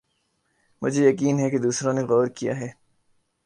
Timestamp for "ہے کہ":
1.39-1.57